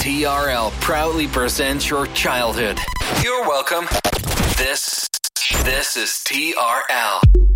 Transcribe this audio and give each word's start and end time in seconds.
TRL 0.00 0.70
proudly 0.80 1.28
presents 1.28 1.90
your 1.90 2.06
childhood. 2.06 2.78
You're 3.22 3.46
welcome. 3.46 3.84
This 4.56 5.06
this 5.62 5.94
is 5.94 6.08
TRL. 6.26 7.49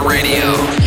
Radio. 0.00 0.83